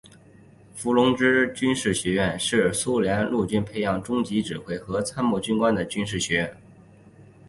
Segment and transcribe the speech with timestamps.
[0.73, 6.57] 伏龙芝军事学院是苏联陆军培养中级指挥和参谋军官的军事院校。